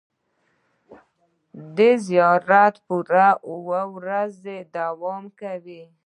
[1.77, 5.83] دا زیارت پوره اوه ورځې دوام کوي.